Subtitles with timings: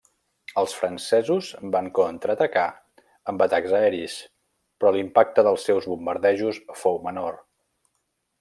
[0.59, 2.63] Els francesos van contraatacar
[3.33, 4.17] amb atacs aeris,
[4.81, 7.43] però l'impacte dels seus bombardejos fou menor.